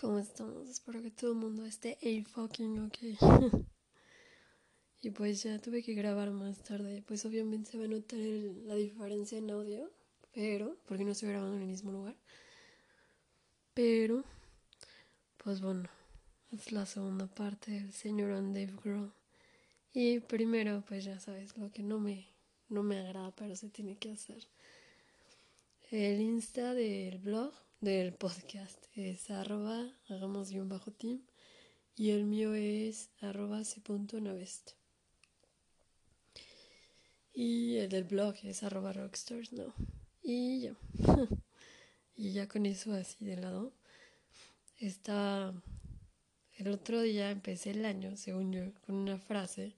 [0.00, 0.66] ¿Cómo estamos?
[0.66, 2.98] Espero que todo el mundo esté a fucking ok.
[5.02, 7.04] y pues ya tuve que grabar más tarde.
[7.06, 9.92] Pues obviamente se va a notar la diferencia en audio,
[10.32, 12.16] pero, porque no estoy grabando en el mismo lugar.
[13.74, 14.24] Pero,
[15.44, 15.90] pues bueno,
[16.50, 19.12] es la segunda parte del señor and Dave Grohl.
[19.92, 22.26] Y primero, pues ya sabes, lo que no me,
[22.70, 24.48] no me agrada, pero se tiene que hacer.
[25.90, 31.22] El Insta del blog del podcast es arroba hagamos un bajo team
[31.96, 34.72] y el mío es arroba c.navest
[37.32, 39.72] y el del blog es arroba rockstars no
[40.22, 40.76] y ya.
[42.16, 43.72] Y ya con eso así de lado
[44.76, 45.54] está
[46.58, 49.74] el otro día empecé el año según yo con una frase.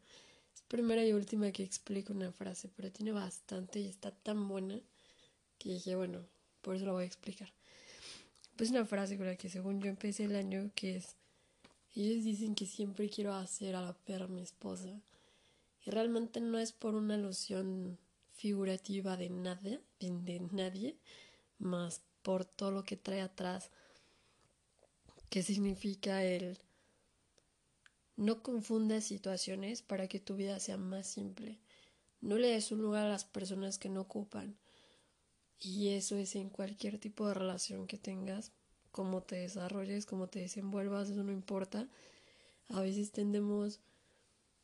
[0.52, 4.80] Es primera y última que explico una frase pero tiene bastante y está tan buena
[5.58, 6.26] que dije bueno
[6.62, 7.61] por eso la voy a explicar
[8.56, 11.16] pues una frase con la que según yo empecé el año que es
[11.94, 14.88] ellos dicen que siempre quiero hacer a la perra mi esposa
[15.84, 17.98] y realmente no es por una alusión
[18.32, 20.96] figurativa de nadie, de nadie,
[21.58, 23.70] más por todo lo que trae atrás,
[25.28, 26.58] que significa el
[28.16, 31.58] no confundas situaciones para que tu vida sea más simple.
[32.20, 34.56] No le des un lugar a las personas que no ocupan.
[35.64, 38.50] Y eso es en cualquier tipo de relación que tengas,
[38.90, 41.88] cómo te desarrolles, cómo te desenvuelvas, eso no importa.
[42.70, 43.78] A veces tendemos,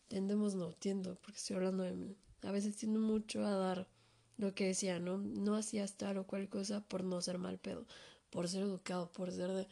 [0.08, 2.16] tendemos, no, tiendo, porque estoy hablando de mí.
[2.42, 3.86] A veces tiendo mucho a dar
[4.38, 5.18] lo que decía, ¿no?
[5.18, 7.86] No hacías tal o cual cosa por no ser mal pedo,
[8.30, 9.68] por ser educado, por ser de...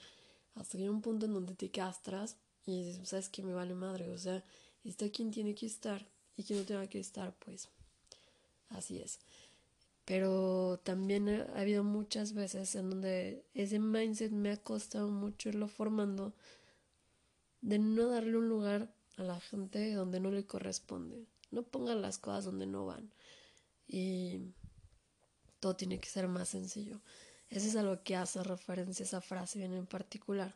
[0.54, 4.10] Hasta que un punto en donde te castras y dices, sabes que me vale madre,
[4.10, 4.44] o sea,
[4.84, 7.68] está quien tiene que estar y quien no tenga que estar, pues
[8.70, 9.18] así es.
[10.06, 15.66] Pero también ha habido muchas veces en donde ese mindset me ha costado mucho irlo
[15.66, 16.32] formando
[17.60, 21.26] de no darle un lugar a la gente donde no le corresponde.
[21.50, 23.10] No pongan las cosas donde no van.
[23.88, 24.52] Y
[25.58, 27.00] todo tiene que ser más sencillo.
[27.50, 30.54] Eso es a lo que hace referencia esa frase bien en particular.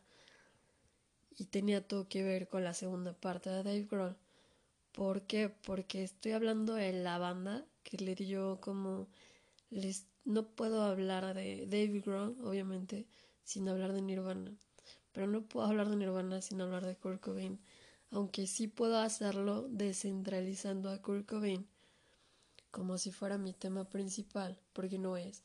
[1.37, 4.15] Y tenía todo que ver con la segunda parte de Dave Grohl.
[4.93, 5.49] ¿Por qué?
[5.49, 9.09] Porque estoy hablando de la banda que le dio como
[9.71, 13.07] les, no puedo hablar de David Grohl, obviamente,
[13.43, 14.55] sin hablar de Nirvana.
[15.11, 17.59] Pero no puedo hablar de Nirvana sin hablar de Kurt Cobain.
[18.11, 21.67] Aunque sí puedo hacerlo descentralizando a Kurt Cobain
[22.71, 25.43] como si fuera mi tema principal, porque no es.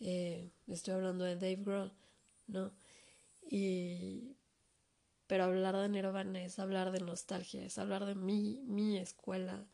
[0.00, 1.92] Eh, estoy hablando de Dave Grohl,
[2.46, 2.72] ¿no?
[3.50, 4.36] Y
[5.26, 9.66] pero hablar de Nirvana es hablar de nostalgia, es hablar de mi, mi escuela,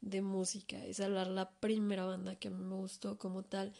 [0.00, 3.72] de música, es hablar la primera banda que me gustó como tal,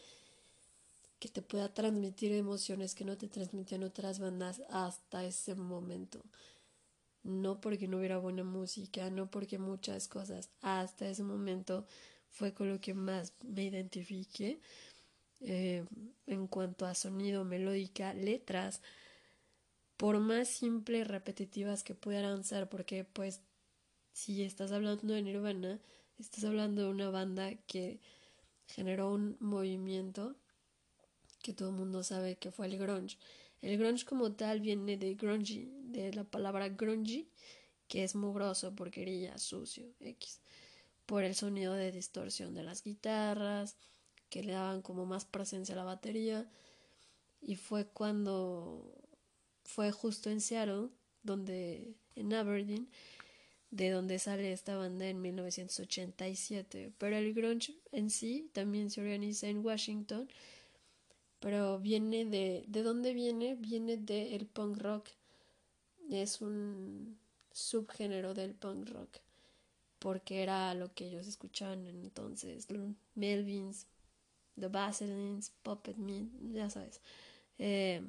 [1.19, 6.23] que te pueda transmitir emociones que no te transmitían otras bandas hasta ese momento.
[7.25, 11.87] No porque no hubiera buena música, no porque muchas cosas, hasta ese momento
[12.31, 14.61] fue con lo que más me identifiqué
[15.41, 15.85] eh,
[16.27, 18.81] en cuanto a sonido, melódica, letras,
[19.97, 23.41] por más simples repetitivas que pudieran ser, porque pues
[24.13, 25.81] si estás hablando de Nirvana,
[26.19, 28.01] Estás hablando de una banda que
[28.67, 30.35] generó un movimiento
[31.43, 33.17] que todo el mundo sabe que fue el grunge.
[33.63, 37.29] El grunge como tal viene de grungy, de la palabra grungy,
[37.87, 40.41] que es mugroso, porquería, sucio, X,
[41.07, 43.77] por el sonido de distorsión de las guitarras,
[44.29, 46.51] que le daban como más presencia a la batería.
[47.41, 48.93] Y fue cuando
[49.65, 50.89] fue justo en Seattle,
[51.23, 52.89] donde en Aberdeen,
[53.71, 56.93] de donde sale esta banda en 1987.
[56.99, 60.29] Pero el grunge en sí también se organiza en Washington,
[61.41, 62.65] pero viene de...
[62.67, 63.55] ¿De dónde viene?
[63.55, 65.09] Viene del punk rock.
[66.11, 67.19] Es un
[67.53, 69.19] subgénero del punk rock,
[69.99, 72.67] porque era lo que ellos escuchaban entonces.
[73.15, 73.87] Melvins,
[74.59, 77.01] The Baselines, Puppet Me, ya sabes.
[77.59, 78.03] Eh,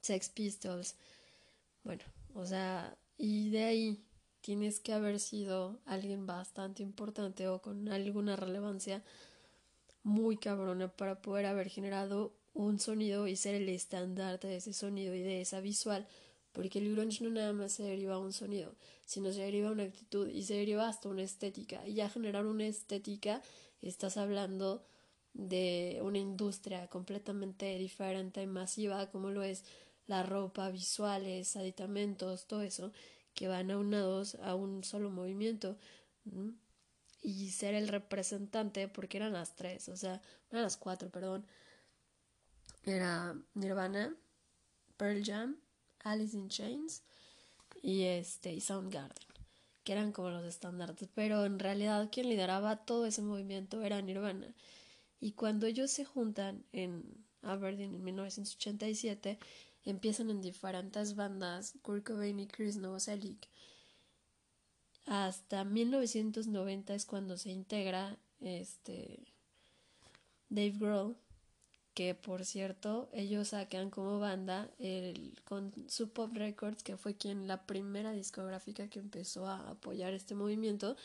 [0.00, 0.94] Sex Pistols.
[1.82, 4.04] Bueno, o sea, y de ahí
[4.40, 9.02] tienes que haber sido alguien bastante importante o con alguna relevancia
[10.02, 15.14] muy cabrona para poder haber generado un sonido y ser el estandarte de ese sonido
[15.14, 16.06] y de esa visual,
[16.52, 18.74] porque el grunge no nada más se deriva a un sonido,
[19.06, 21.86] sino se deriva a una actitud y se deriva hasta una estética.
[21.86, 23.42] Y ya generar una estética
[23.80, 24.82] estás hablando
[25.34, 29.64] de una industria completamente diferente y masiva como lo es
[30.08, 32.92] la ropa, visuales, aditamentos, todo eso,
[33.38, 35.78] que van aunados a un solo movimiento
[37.22, 40.20] y ser el representante porque eran las tres, o sea,
[40.50, 41.46] eran las cuatro, perdón.
[42.84, 44.12] Era Nirvana,
[44.96, 45.56] Pearl Jam,
[46.00, 47.04] Alice in Chains
[47.80, 49.28] y este y Soundgarden,
[49.84, 54.52] que eran como los estándares, pero en realidad quien lideraba todo ese movimiento era Nirvana.
[55.20, 59.38] Y cuando ellos se juntan en Aberdeen en 1987,
[59.84, 63.48] empiezan en diferentes bandas, Kurt Cobain y Chris Novoselic.
[65.06, 69.34] Hasta 1990 es cuando se integra este
[70.50, 71.16] Dave Grohl,
[71.94, 77.48] que por cierto ellos sacan como banda el, con su Pop Records, que fue quien
[77.48, 80.96] la primera discográfica que empezó a apoyar este movimiento,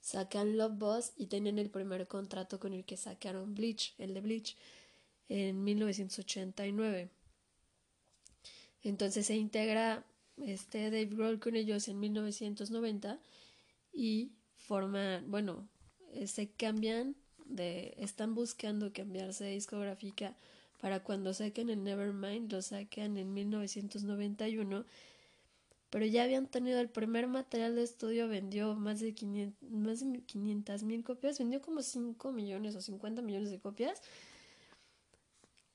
[0.00, 4.20] sacan Love Boss y tienen el primer contrato con el que sacaron Bleach, el de
[4.20, 4.56] Bleach,
[5.28, 7.10] en 1989.
[8.82, 10.04] Entonces se integra
[10.36, 13.18] este Dave Grohl con ellos en 1990
[13.92, 15.68] y forman, bueno,
[16.12, 20.36] eh, se cambian de, están buscando cambiarse de discográfica
[20.80, 24.86] para cuando saquen el Nevermind, lo sacan en 1991
[25.90, 30.22] pero ya habían tenido el primer material de estudio, vendió más de 500 más de
[30.22, 34.00] 500 mil copias, vendió como 5 millones o 50 millones de copias,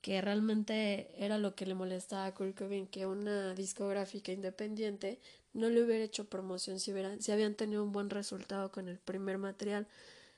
[0.06, 5.19] que realmente era lo que le molestaba a Kurt Cobain, que una discográfica independiente
[5.54, 9.00] no le hubiera hecho promoción si, hubieran, si habían tenido un buen resultado con el
[9.00, 9.88] primer material.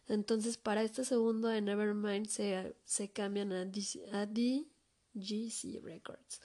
[0.08, 3.69] Entonces, para este segundo de Nevermind se, se cambian a,
[4.14, 6.40] a DGC Records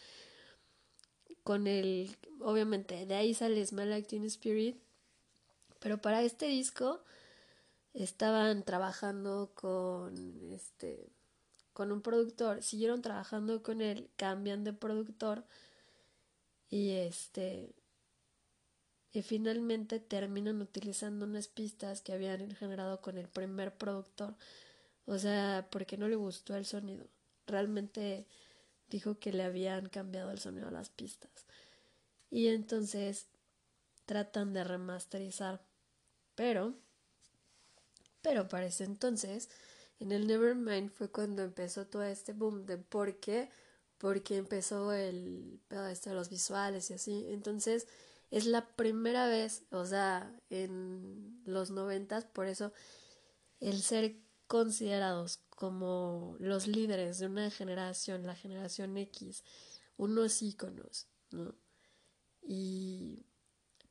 [1.45, 4.77] con el, obviamente, de ahí sale Smell Teen Spirit,
[5.79, 7.05] pero para este disco
[7.95, 11.09] estaban trabajando con este
[11.73, 15.45] con un productor, siguieron trabajando con él, cambian de productor
[16.69, 17.75] y este
[19.13, 24.35] y finalmente terminan utilizando unas pistas que habían generado con el primer productor,
[25.05, 27.07] o sea, porque no le gustó el sonido.
[27.47, 28.27] Realmente
[28.89, 31.47] dijo que le habían cambiado el sonido a las pistas.
[32.31, 33.27] Y entonces
[34.07, 35.61] tratan de remasterizar.
[36.35, 36.75] Pero,
[38.23, 39.51] pero para ese entonces,
[40.03, 43.49] en el Nevermind fue cuando empezó todo este boom de por qué,
[43.99, 47.27] porque empezó el pedo este de los visuales y así.
[47.29, 47.87] Entonces,
[48.33, 52.73] es la primera vez, o sea, en los noventas, por eso
[53.61, 54.17] el ser
[54.49, 59.45] considerados como los líderes de una generación, la generación X,
[59.97, 61.55] unos íconos, ¿no?
[62.43, 63.25] Y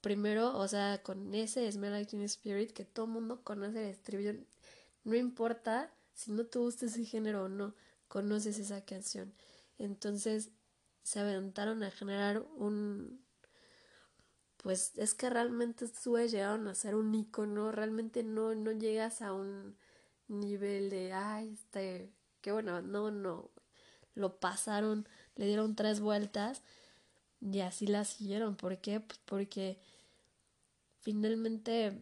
[0.01, 4.33] primero, o sea, con ese Smell Like Teen Spirit que todo mundo conoce el estribillo,
[5.05, 5.89] no importa
[6.21, 7.75] si no te gusta ese género o no,
[8.07, 9.33] conoces esa canción.
[9.77, 10.51] Entonces
[11.03, 13.23] se aventaron a generar un
[14.57, 19.33] pues es que realmente sube llegaron a ser un icono, realmente no, no llegas a
[19.33, 19.75] un
[20.27, 23.49] nivel de, ay, este, qué bueno, no, no,
[24.13, 26.61] lo pasaron, le dieron tres vueltas
[27.41, 28.55] y así la siguieron.
[28.55, 28.99] ¿Por qué?
[28.99, 29.79] Pues porque
[30.99, 31.99] finalmente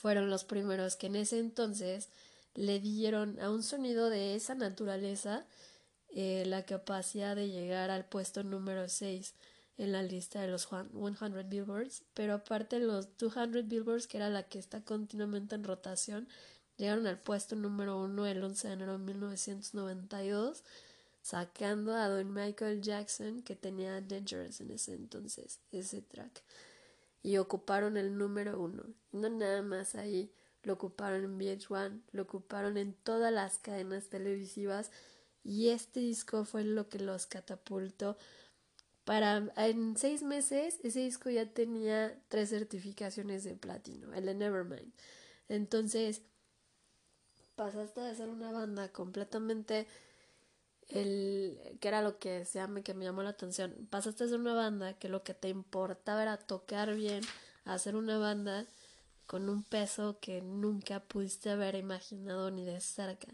[0.00, 2.08] fueron los primeros que en ese entonces
[2.54, 5.44] le dieron a un sonido de esa naturaleza
[6.10, 9.34] eh, la capacidad de llegar al puesto número 6
[9.76, 14.44] en la lista de los 100 Billboards, pero aparte los 200 Billboards, que era la
[14.44, 16.28] que está continuamente en rotación,
[16.76, 20.64] llegaron al puesto número 1 el 11 de enero de 1992,
[21.22, 26.42] sacando a Don Michael Jackson, que tenía Dangerous en ese entonces, ese track,
[27.22, 28.82] y ocuparon el número 1.
[29.12, 30.32] No nada más ahí,
[30.62, 34.90] lo ocuparon en VH1, lo ocuparon en todas las cadenas televisivas,
[35.44, 38.16] y este disco fue lo que los catapultó
[39.08, 44.92] para en seis meses ese disco ya tenía tres certificaciones de platino, el Nevermind.
[45.48, 46.20] Entonces
[47.56, 49.86] pasaste de ser una banda completamente
[50.88, 53.88] el que era lo que se que me llamó la atención.
[53.90, 57.22] Pasaste de una banda que lo que te importaba era tocar bien,
[57.64, 58.66] hacer una banda
[59.26, 63.28] con un peso que nunca pudiste haber imaginado ni de cerca.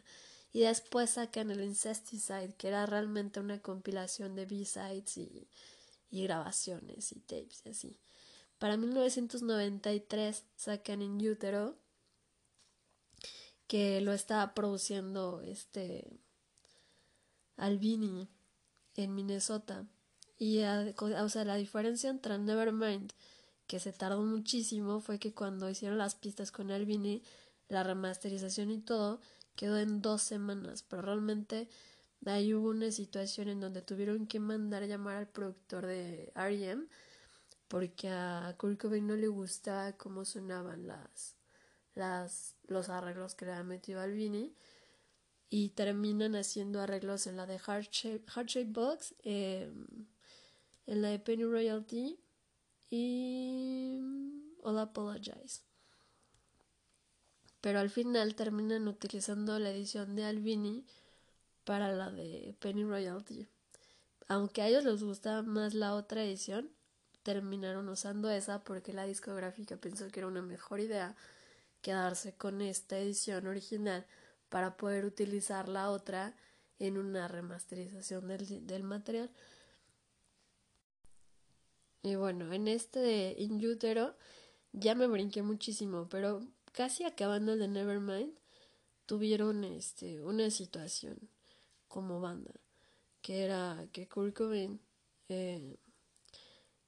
[0.52, 5.49] Y después sacan el Incesticide, que era realmente una compilación de B-sides y,
[6.11, 7.99] y grabaciones y tapes y así.
[8.58, 11.76] Para 1993 sacan In Utero,
[13.66, 16.24] que lo estaba produciendo este
[17.56, 18.28] Albini
[18.96, 19.87] en Minnesota.
[20.38, 23.12] Y o sea, la diferencia entre Nevermind,
[23.66, 27.23] que se tardó muchísimo, fue que cuando hicieron las pistas con Albini,
[27.68, 29.20] la remasterización y todo,
[29.56, 31.68] quedó en dos semanas, pero realmente
[32.26, 36.87] ahí hubo una situación en donde tuvieron que mandar a llamar al productor de R.E.M.
[37.68, 41.37] porque a Kurt Cobain no le gustaba cómo sonaban las,
[41.94, 44.54] las, los arreglos que le había metido Albini
[45.51, 49.87] y terminan haciendo arreglos en la de Heart Shape, Box, em,
[50.87, 52.19] en la de Penny Royalty
[52.91, 53.99] y
[54.63, 55.63] All Apologize.
[57.61, 60.85] Pero al final terminan utilizando la edición de Albini
[61.65, 63.47] para la de Penny Royalty.
[64.29, 66.71] Aunque a ellos les gustaba más la otra edición,
[67.23, 71.17] terminaron usando esa porque la discográfica pensó que era una mejor idea
[71.81, 74.07] quedarse con esta edición original
[74.54, 76.32] para poder utilizar la otra
[76.78, 79.28] en una remasterización del, del material.
[82.02, 83.61] Y bueno, en este de In
[84.73, 88.38] ya me brinqué muchísimo, pero casi acabando el de Nevermind,
[89.06, 91.18] tuvieron este, una situación
[91.88, 92.54] como banda,
[93.23, 94.80] que era que Kurt Cobain
[95.30, 95.78] eh,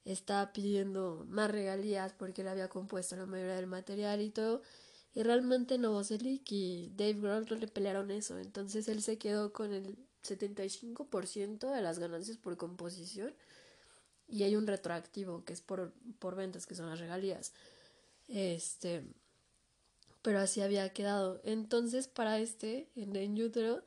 [0.04, 4.62] estaba pidiendo más regalías porque él había compuesto la mayoría del material y todo,
[5.16, 9.72] y realmente Novoselic y Dave Grohl no le pelearon eso, entonces él se quedó con
[9.72, 13.32] el 75% de las ganancias por composición
[14.28, 17.54] y hay un retroactivo que es por, por ventas, que son las regalías.
[18.28, 19.04] Este,
[20.20, 21.40] pero así había quedado.
[21.44, 23.82] Entonces, para este, en, en Utero,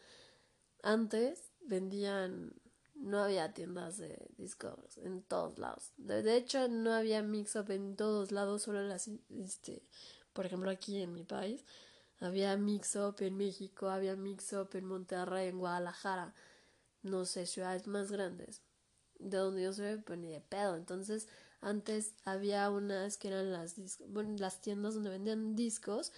[0.81, 2.53] antes vendían,
[2.95, 5.91] no había tiendas de discos en todos lados.
[5.97, 9.83] De, hecho, no había mix-up en todos lados, solo las, este,
[10.33, 11.63] por ejemplo, aquí en mi país.
[12.19, 16.33] Había mix-up en México, había mix-up en Monterrey, en Guadalajara,
[17.01, 18.61] no sé, ciudades más grandes.
[19.19, 20.75] De donde yo soy, pues ni de pedo.
[20.75, 21.27] Entonces,
[21.61, 23.75] antes había unas que eran las,
[24.07, 26.11] bueno, las tiendas donde vendían discos,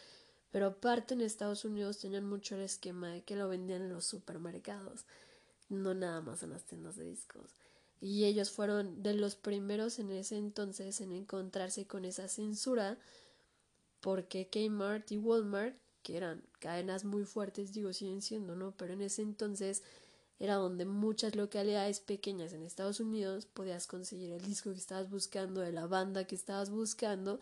[0.51, 4.05] pero aparte en Estados Unidos tenían mucho el esquema de que lo vendían en los
[4.05, 5.05] supermercados,
[5.69, 7.55] no nada más en las tiendas de discos.
[7.99, 12.97] Y ellos fueron de los primeros en ese entonces en encontrarse con esa censura,
[14.01, 18.74] porque Kmart y Walmart, que eran cadenas muy fuertes, digo, siguen siendo, ¿no?
[18.75, 19.84] Pero en ese entonces
[20.39, 25.62] era donde muchas localidades pequeñas en Estados Unidos podías conseguir el disco que estabas buscando,
[25.62, 27.39] de la banda que estabas buscando,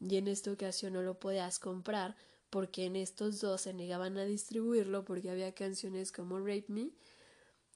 [0.00, 2.16] y en esta ocasión no lo podías comprar
[2.50, 6.90] porque en estos dos se negaban a distribuirlo porque había canciones como Rape Me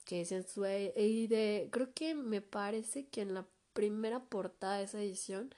[0.04, 4.84] que decían su y de creo que me parece que en la primera portada de
[4.84, 5.54] esa edición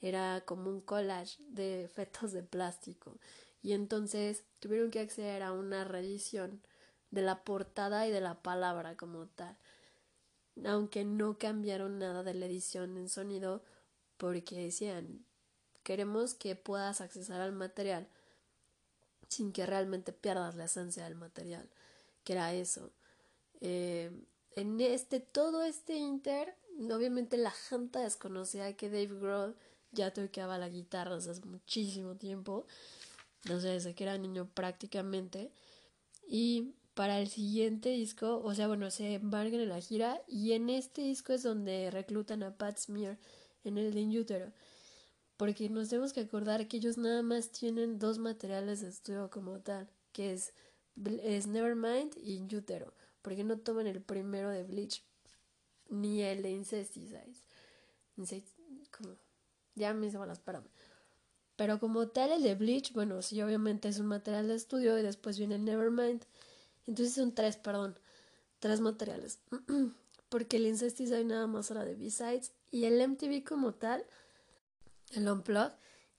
[0.00, 3.18] era como un collage de fetos de plástico
[3.62, 6.62] y entonces tuvieron que acceder a una reedición
[7.10, 9.56] de la portada y de la palabra como tal.
[10.64, 13.62] Aunque no cambiaron nada de la edición en sonido
[14.16, 15.24] porque decían
[15.82, 18.08] queremos que puedas accesar al material
[19.28, 21.68] sin que realmente pierdas la esencia del material,
[22.24, 22.92] que era eso.
[23.60, 24.10] Eh,
[24.56, 26.56] en este, todo este inter,
[26.90, 29.56] obviamente la gente desconocía que Dave Grohl
[29.92, 32.66] ya tocaba la guitarra hace muchísimo tiempo,
[33.44, 35.52] no sé, desde que era niño prácticamente,
[36.26, 40.70] y para el siguiente disco, o sea, bueno, se embargan en la gira y en
[40.70, 43.18] este disco es donde reclutan a Pat Smear
[43.64, 44.52] en el de Utero.
[45.36, 49.60] Porque nos tenemos que acordar que ellos nada más tienen dos materiales de estudio como
[49.60, 50.54] tal, que es,
[50.96, 52.94] Nevermind y Utero.
[53.20, 55.04] Porque no toman el primero de Bleach
[55.90, 57.42] ni el de Incesticides.
[59.76, 60.62] Ya me hice las para.
[61.54, 65.02] Pero como tal, el de Bleach, bueno, sí, obviamente es un material de estudio y
[65.02, 66.22] después viene el Nevermind
[66.86, 67.98] entonces son tres, perdón,
[68.60, 69.40] tres materiales.
[70.28, 74.04] Porque el Incesticide nada más era de B-Sides y el MTV como tal,
[75.12, 75.74] el Unplugged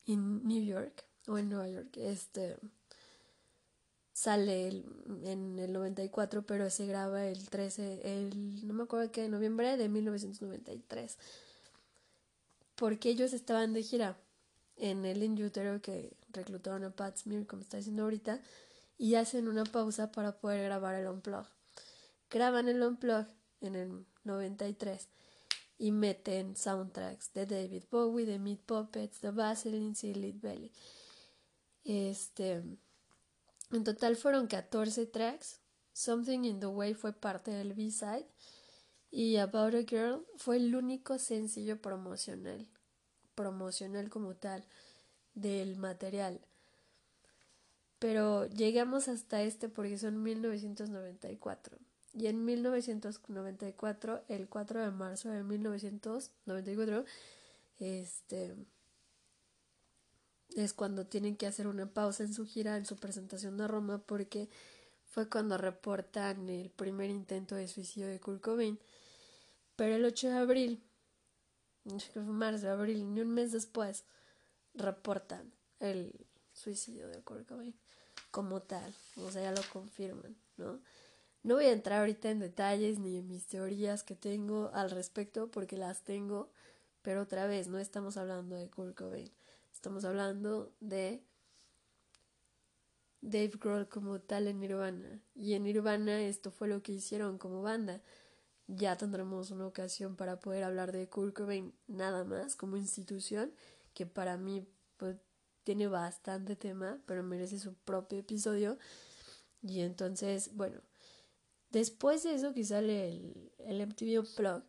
[0.06, 2.58] en New York o en Nueva York, este
[4.14, 9.30] sale en el 94, pero se graba el 13, el, no me acuerdo qué, de
[9.30, 11.18] noviembre de 1993.
[12.78, 14.18] Porque ellos estaban de gira
[14.78, 15.36] en el In
[15.82, 18.42] que reclutaron a Pat Smear, como está diciendo ahorita,
[18.98, 21.46] y hacen una pausa para poder grabar el unplug.
[22.30, 23.26] Graban el unplug
[23.62, 25.10] en el 93
[25.80, 30.72] y meten soundtracks de David Bowie, de Meat Puppets, de Vaselines y Lead Belly.
[31.84, 32.64] Este,
[33.72, 35.60] en total fueron 14 tracks.
[35.94, 38.28] Something in the Way fue parte del B-side
[39.12, 42.68] y About a Girl fue el único sencillo promocional,
[43.36, 44.66] promocional como tal
[45.34, 46.42] del material.
[48.00, 51.78] Pero llegamos hasta este porque son 1994.
[52.14, 57.06] Y en 1994, el 4 de marzo de 1994,
[57.80, 58.56] este
[60.56, 64.00] es cuando tienen que hacer una pausa en su gira, en su presentación de Roma,
[64.00, 64.50] porque
[65.08, 68.80] fue cuando reportan el primer intento de suicidio de Kurt Cobain.
[69.76, 70.84] Pero el 8 de abril,
[72.16, 74.06] marzo, abril, ni un mes después,
[74.74, 76.14] reportan el
[76.54, 77.76] suicidio de Kurt Cobain
[78.32, 80.80] como tal, o sea, ya lo confirman, ¿no?
[81.44, 85.50] No voy a entrar ahorita en detalles ni en mis teorías que tengo al respecto
[85.50, 86.52] porque las tengo,
[87.02, 89.32] pero otra vez no estamos hablando de Kurt Cobain,
[89.72, 91.24] estamos hablando de
[93.22, 95.22] Dave Grohl como tal en Nirvana.
[95.36, 98.02] Y en Nirvana esto fue lo que hicieron como banda.
[98.68, 103.54] Ya tendremos una ocasión para poder hablar de Kurt Cobain nada más como institución,
[103.94, 105.18] que para mí pues,
[105.64, 108.78] tiene bastante tema, pero merece su propio episodio.
[109.62, 110.82] Y entonces, bueno,
[111.72, 114.64] después de eso que sale el, el MTV Unplugged,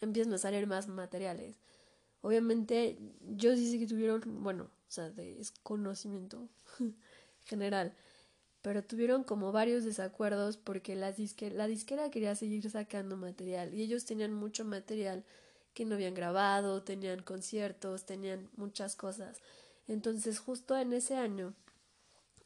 [0.00, 1.56] empiezan a salir más materiales.
[2.20, 6.48] Obviamente, yo sí que tuvieron, bueno, o sea, de desconocimiento
[7.48, 7.94] general,
[8.62, 11.14] pero tuvieron como varios desacuerdos porque la,
[11.52, 15.24] la disquera quería seguir sacando material y ellos tenían mucho material
[15.74, 19.38] que no habían grabado, tenían conciertos, tenían muchas cosas.
[19.86, 21.54] Entonces justo en ese año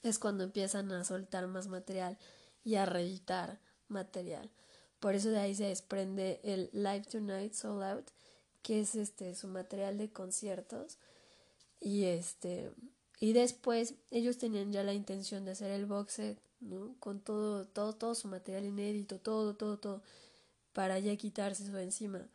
[0.02, 2.18] es cuando empiezan a soltar más material
[2.64, 4.50] y a reeditar material.
[5.00, 8.10] Por eso de ahí se desprende el Live Tonight Sold Out,
[8.62, 10.98] que es este su material de conciertos.
[11.80, 12.70] Y este
[13.22, 16.96] y después ellos tenían ya la intención de hacer el box set, ¿no?
[16.98, 20.02] Con todo, todo, todo su material inédito, todo, todo, todo,
[20.72, 22.26] para ya quitarse eso de encima.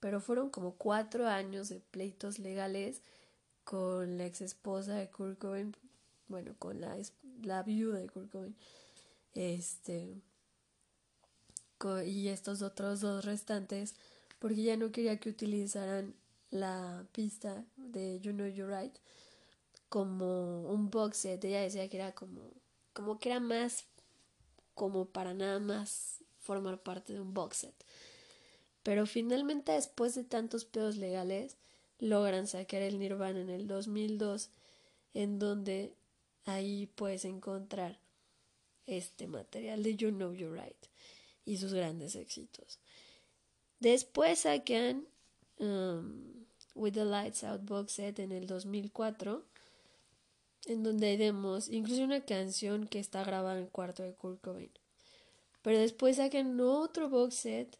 [0.00, 3.00] Pero fueron como cuatro años de pleitos legales
[3.64, 5.74] con la ex esposa de Kurt Cobain,
[6.28, 6.94] bueno, con la,
[7.42, 8.54] la viuda de Kurt Cobain,
[9.32, 10.20] este,
[12.04, 13.94] y estos otros dos restantes,
[14.40, 16.14] porque ya no quería que utilizaran
[16.50, 18.98] la pista de You Know You're Right
[19.94, 21.44] como un box set.
[21.44, 22.50] Ella decía que era como,
[22.94, 23.84] como que era más
[24.74, 27.74] como para nada más formar parte de un box set.
[28.82, 31.58] Pero finalmente después de tantos pedos legales
[32.00, 34.50] logran sacar el Nirvana en el 2002
[35.14, 35.94] en donde
[36.44, 38.00] ahí puedes encontrar
[38.86, 40.88] este material de You Know You're Right
[41.44, 42.80] y sus grandes éxitos.
[43.78, 45.06] Después sacan
[45.60, 49.53] um, With the Lights Out Box Set en el 2004
[50.66, 54.70] en donde vemos incluso una canción que está grabada en el cuarto de Kurt Cobain.
[55.62, 57.78] Pero después sacan otro box set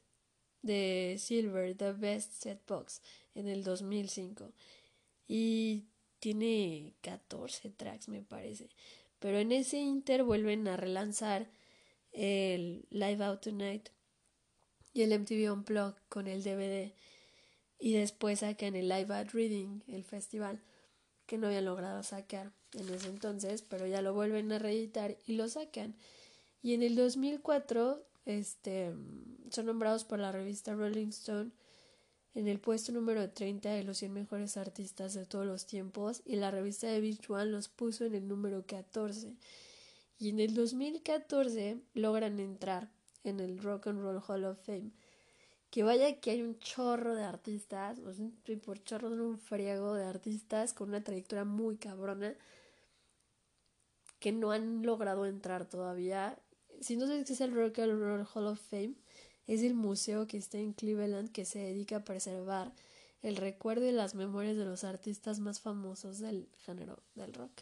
[0.62, 3.02] de Silver, The Best Set Box,
[3.34, 4.52] en el 2005.
[5.28, 5.84] Y
[6.18, 8.70] tiene 14 tracks, me parece.
[9.18, 11.50] Pero en ese inter vuelven a relanzar
[12.12, 13.88] el Live Out Tonight
[14.94, 16.92] y el MTV Unplugged con el DVD.
[17.78, 20.62] Y después sacan el Live Out Reading, el festival,
[21.26, 25.34] que no habían logrado sacar en ese entonces, pero ya lo vuelven a reeditar y
[25.34, 25.94] lo sacan.
[26.62, 28.92] Y en el 2004 este,
[29.50, 31.50] son nombrados por la revista Rolling Stone
[32.34, 36.36] en el puesto número 30 de los 100 mejores artistas de todos los tiempos y
[36.36, 39.34] la revista de Beach One los puso en el número 14.
[40.18, 42.90] Y en el 2014 logran entrar
[43.22, 44.90] en el Rock and Roll Hall of Fame.
[45.70, 48.12] Que vaya que hay un chorro de artistas, o
[48.64, 52.36] por chorro de un friego de artistas con una trayectoria muy cabrona
[54.24, 56.38] que no han logrado entrar todavía.
[56.80, 58.94] Si no sabes qué es el Rock and Roll Hall of Fame,
[59.46, 62.72] es el museo que está en Cleveland que se dedica a preservar
[63.20, 67.52] el recuerdo y las memorias de los artistas más famosos del género del rock.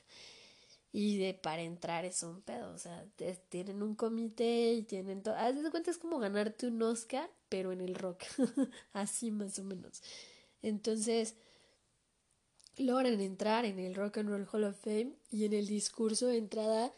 [0.92, 3.04] Y de para entrar es un pedo, o sea,
[3.48, 5.34] tienen un comité y tienen todo.
[5.34, 8.22] Haz de cuenta es como ganarte un Oscar, pero en el rock,
[8.92, 10.00] así más o menos.
[10.62, 11.34] Entonces,
[12.76, 16.38] logran entrar en el Rock and Roll Hall of Fame y en el discurso de
[16.38, 16.92] entrada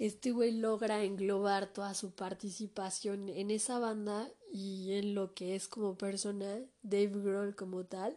[0.00, 5.68] este güey logra englobar toda su participación en esa banda y en lo que es
[5.68, 8.16] como persona Dave Grohl como tal.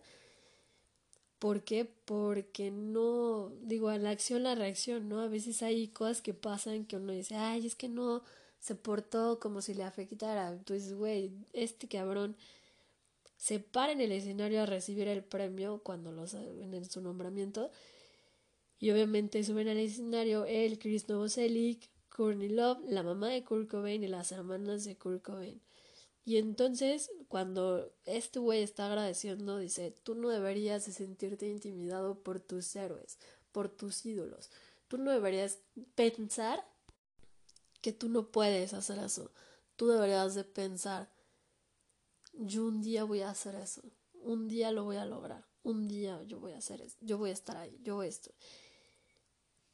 [1.39, 1.84] ¿Por qué?
[1.84, 5.19] Porque no, digo, a la acción, la reacción, ¿no?
[5.19, 8.23] A veces hay cosas que pasan que uno dice, ay, es que no
[8.62, 10.54] se portó como si le afectara.
[10.54, 12.38] Entonces, güey, este cabrón
[13.43, 17.71] se para en el escenario a recibir el premio cuando los en su nombramiento
[18.79, 24.01] y obviamente suben al escenario él, Chris Novoselic, Courtney Love, la mamá de Kurt Cobain
[24.01, 25.60] y las hermanas de Kurt Cobain.
[26.23, 32.39] Y entonces, cuando este güey está agradeciendo, dice, tú no deberías de sentirte intimidado por
[32.39, 33.17] tus héroes,
[33.51, 34.51] por tus ídolos.
[34.88, 35.58] Tú no deberías
[35.95, 36.65] pensar
[37.82, 39.32] que tú no puedes hacer eso.
[39.75, 41.10] Tú deberías de pensar
[42.34, 43.82] yo un día voy a hacer eso,
[44.22, 47.30] un día lo voy a lograr, un día yo voy a hacer eso, yo voy
[47.32, 48.32] a estar ahí, yo esto.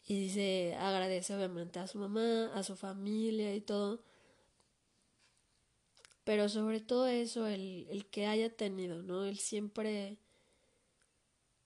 [0.06, 4.02] Y dice, agradece obviamente a su mamá, a su familia y todo.
[6.24, 9.26] Pero sobre todo eso, el, el que haya tenido, ¿no?
[9.26, 10.17] El siempre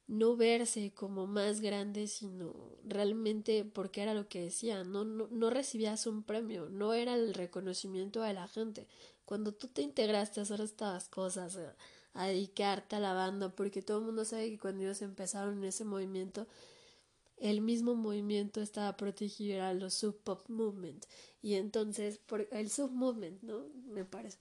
[0.07, 2.53] no verse como más grande, sino
[2.83, 7.33] realmente porque era lo que decía, no, no, no recibías un premio, no era el
[7.33, 8.87] reconocimiento de la gente.
[9.25, 11.57] Cuando tú te integraste a hacer estas cosas,
[12.13, 15.63] a, dedicarte a la banda, porque todo el mundo sabe que cuando ellos empezaron en
[15.65, 16.47] ese movimiento,
[17.37, 21.05] el mismo movimiento estaba protegido a los sub pop movement.
[21.41, 24.37] Y entonces por el sub movement no me parece.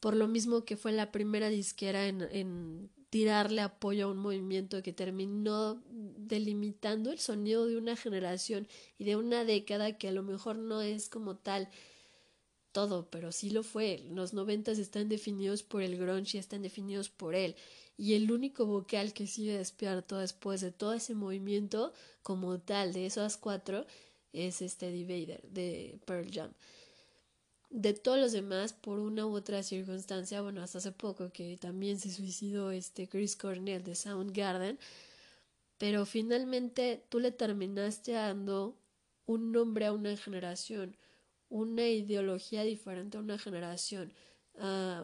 [0.00, 4.82] Por lo mismo que fue la primera disquera en, en tirarle apoyo a un movimiento
[4.82, 8.66] que terminó delimitando el sonido de una generación
[8.98, 11.68] y de una década que a lo mejor no es como tal
[12.74, 14.04] todo, pero sí lo fue.
[14.10, 17.56] Los noventas están definidos por el grunge y están definidos por él.
[17.96, 23.06] Y el único vocal que sigue despierto después de todo ese movimiento como tal de
[23.06, 23.86] esas cuatro
[24.34, 26.52] es este Vader de Pearl Jam
[27.74, 31.98] de todos los demás por una u otra circunstancia, bueno, hasta hace poco que también
[31.98, 34.78] se suicidó este Chris Cornell de Soundgarden,
[35.76, 38.76] pero finalmente tú le terminaste dando
[39.26, 40.96] un nombre a una generación,
[41.54, 44.12] una ideología diferente a una generación,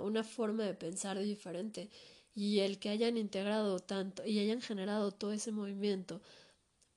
[0.02, 1.90] una forma de pensar diferente
[2.34, 6.20] y el que hayan integrado tanto y hayan generado todo ese movimiento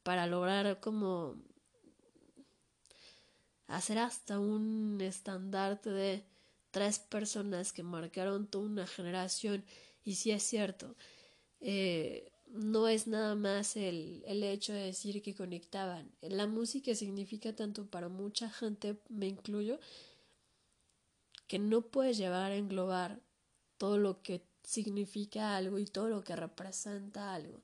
[0.01, 1.35] para lograr como
[3.67, 6.25] hacer hasta un estandarte de
[6.71, 9.63] tres personas que marcaron toda una generación
[10.03, 10.95] y si es cierto
[11.59, 16.11] eh, no es nada más el, el hecho de decir que conectaban.
[16.21, 19.79] La música significa tanto para mucha gente me incluyo
[21.47, 23.19] que no puedes llevar a englobar
[23.77, 27.63] todo lo que significa algo y todo lo que representa algo.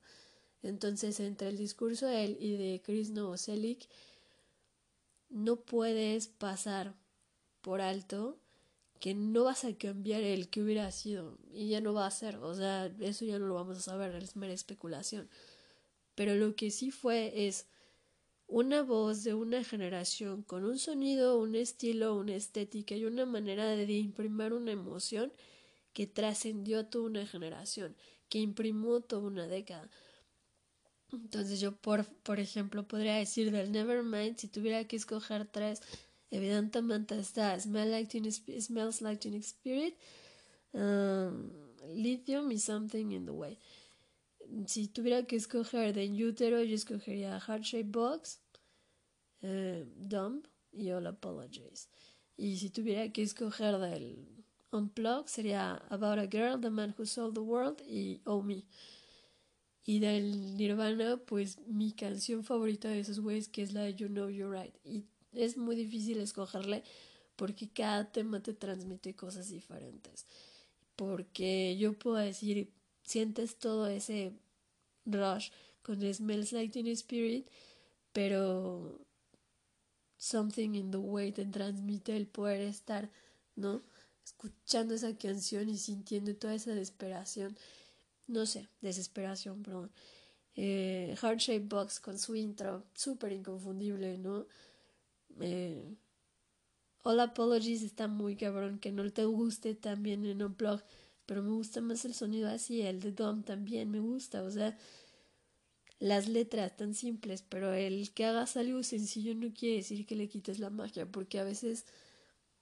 [0.62, 3.88] Entonces entre el discurso de él y de Chris Novoselic
[5.28, 6.96] no puedes pasar
[7.60, 8.39] por alto
[9.00, 12.36] que no vas a cambiar el que hubiera sido y ya no va a ser,
[12.36, 15.28] o sea, eso ya no lo vamos a saber, es mera especulación.
[16.14, 17.66] Pero lo que sí fue es
[18.46, 23.64] una voz de una generación con un sonido, un estilo, una estética y una manera
[23.64, 25.32] de imprimir una emoción
[25.94, 27.96] que trascendió toda una generación,
[28.28, 29.88] que imprimió toda una década.
[31.12, 35.80] Entonces yo, por, por ejemplo, podría decir del Nevermind, si tuviera que escoger tres,
[36.30, 39.96] evidentemente está Smell like teen, Smells Like Teen Spirit,
[40.72, 41.50] um,
[41.94, 43.58] Lithium y Something in the Way.
[44.66, 48.40] Si tuviera que escoger de Utero, yo escogería Heart Shape Box,
[49.42, 51.88] uh, Dumb y All Apologies.
[52.36, 54.26] Y si tuviera que escoger del
[54.72, 58.64] Unplug, sería About a Girl, The Man Who Sold the World y Oh Me.
[59.84, 64.08] Y del Nirvana, pues mi canción favorita de esos güeyes, que es la de You
[64.08, 64.74] Know You're Right.
[64.84, 66.82] Y es muy difícil escogerle
[67.36, 70.26] porque cada tema te transmite cosas diferentes.
[70.96, 72.70] Porque yo puedo decir,
[73.02, 74.32] sientes todo ese
[75.06, 75.50] rush
[75.82, 77.48] con Smells Like Teen Spirit,
[78.12, 79.00] pero
[80.18, 83.10] Something in the Way te transmite el poder estar,
[83.56, 83.82] ¿no?
[84.22, 87.56] Escuchando esa canción y sintiendo toda esa desesperación
[88.30, 89.90] no sé, desesperación, perdón.
[90.54, 94.46] Eh, Shape Box con su intro, súper inconfundible, ¿no?
[95.40, 95.96] Eh,
[97.02, 100.82] All Apologies está muy cabrón, que no te guste también en un blog,
[101.26, 104.76] pero me gusta más el sonido así, el de Dom también me gusta, o sea,
[105.98, 110.28] las letras tan simples, pero el que hagas algo sencillo no quiere decir que le
[110.28, 111.86] quites la magia, porque a veces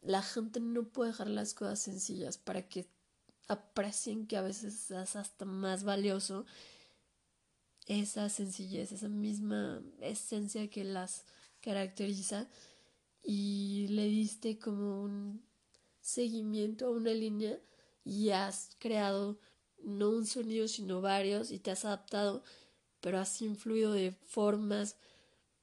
[0.03, 2.87] la gente no puede dejar las cosas sencillas para que
[3.49, 6.47] aprecien que a veces es hasta más valioso
[7.87, 11.25] esa sencillez, esa misma esencia que las
[11.61, 12.49] caracteriza
[13.23, 15.43] y le diste como un
[16.01, 17.59] seguimiento a una línea
[18.05, 19.39] y has creado
[19.83, 22.43] no un sonido sino varios y te has adaptado
[23.01, 24.97] pero has influido de formas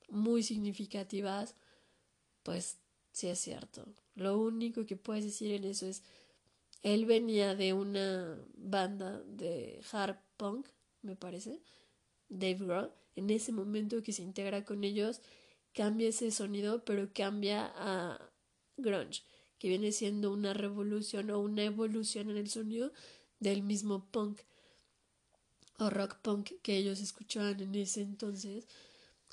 [0.10, 1.55] muy significativas
[2.43, 2.77] pues
[3.12, 6.03] sí es cierto lo único que puedes decir en eso es
[6.86, 10.67] él venía de una banda de hard punk,
[11.01, 11.60] me parece,
[12.29, 12.91] Dave Grohl.
[13.15, 15.19] En ese momento que se integra con ellos,
[15.75, 18.31] cambia ese sonido, pero cambia a
[18.77, 19.23] grunge,
[19.59, 22.91] que viene siendo una revolución o una evolución en el sonido
[23.39, 24.39] del mismo punk
[25.77, 28.65] o rock punk que ellos escuchaban en ese entonces,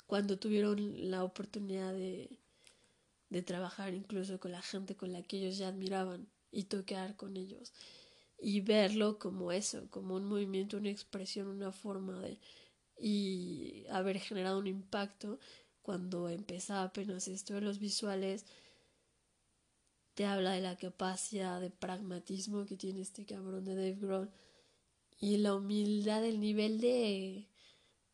[0.05, 2.37] cuando tuvieron la oportunidad de,
[3.29, 7.37] de trabajar incluso con la gente con la que ellos ya admiraban y tocar con
[7.37, 7.71] ellos
[8.37, 12.37] y verlo como eso, como un movimiento, una expresión, una forma de
[12.99, 15.39] y haber generado un impacto
[15.83, 18.45] cuando empezaba apenas esto de los visuales
[20.15, 24.31] te habla de la capacidad de pragmatismo que tiene este cabrón de Dave Grohl
[25.19, 27.47] y la humildad, el nivel de,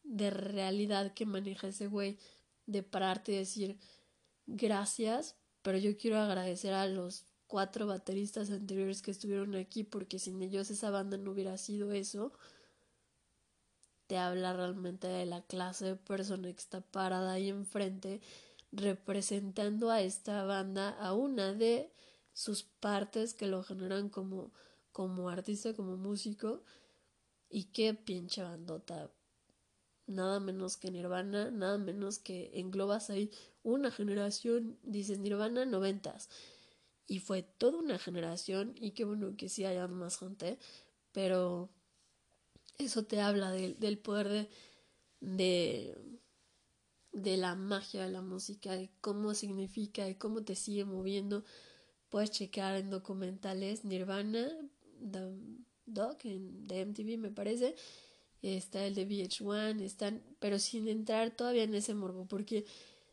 [0.04, 2.18] de realidad que maneja ese güey,
[2.66, 3.78] de pararte y decir
[4.46, 10.42] gracias, pero yo quiero agradecer a los cuatro bateristas anteriores que estuvieron aquí porque sin
[10.42, 12.32] ellos esa banda no hubiera sido eso
[14.10, 18.22] te habla realmente de la clase de persona que está parada ahí enfrente
[18.72, 21.94] representando a esta banda, a una de
[22.34, 24.52] sus partes que lo generan como,
[24.92, 26.64] como artista, como músico,
[27.52, 29.12] y qué pinche bandota.
[30.08, 33.30] Nada menos que Nirvana, nada menos que englobas ahí
[33.62, 36.30] una generación, dices Nirvana noventas.
[37.06, 40.58] Y fue toda una generación, y qué bueno que sí haya más gente,
[41.12, 41.70] pero
[42.80, 44.50] eso te habla del poder
[45.20, 45.96] de,
[47.12, 51.44] de, la magia de la música, de cómo significa, de cómo te sigue moviendo.
[52.10, 54.50] Puedes checar en documentales Nirvana,
[55.12, 55.20] The
[55.86, 57.76] Dog, en, de MTV me parece,
[58.42, 62.66] está el de VH1, están, pero sin entrar todavía en ese morbo, porque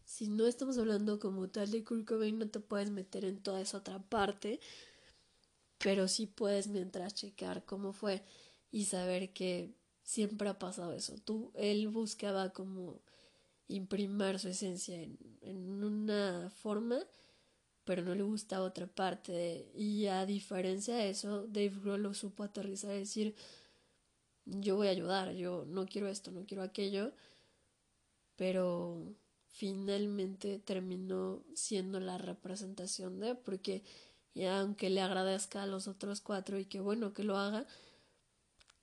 [0.04, 3.60] si no estamos hablando como tal de Kurt Cobain, no te puedes meter en toda
[3.60, 4.60] esa otra parte,
[5.78, 8.22] pero sí puedes mientras checar cómo fue
[8.76, 11.14] y saber que siempre ha pasado eso.
[11.24, 13.00] Tú, él buscaba como
[13.68, 16.98] imprimir su esencia en, en una forma,
[17.86, 19.72] pero no le gustaba otra parte.
[19.74, 23.34] y a diferencia de eso, Dave Grohl lo supo aterrizar y decir,
[24.44, 27.12] yo voy a ayudar, yo no quiero esto, no quiero aquello,
[28.36, 33.82] pero finalmente terminó siendo la representación de, porque
[34.34, 37.66] ya aunque le agradezca a los otros cuatro y que bueno que lo haga,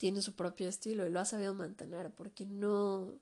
[0.03, 3.21] tiene su propio estilo y lo ha sabido mantener, porque no,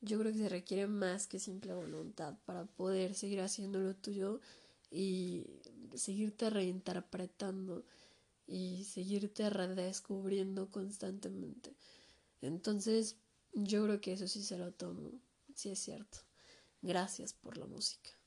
[0.00, 4.40] yo creo que se requiere más que simple voluntad para poder seguir haciendo lo tuyo
[4.90, 5.46] y
[5.94, 7.84] seguirte reinterpretando
[8.44, 11.76] y seguirte redescubriendo constantemente.
[12.40, 13.14] Entonces,
[13.52, 15.12] yo creo que eso sí se lo tomo,
[15.54, 16.18] sí es cierto.
[16.82, 18.19] Gracias por la música.